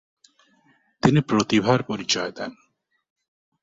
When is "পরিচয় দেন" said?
1.83-2.51